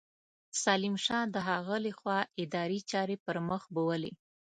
[0.63, 4.13] سلیم شاه د هغه له خوا اداري چارې پرمخ بېولې.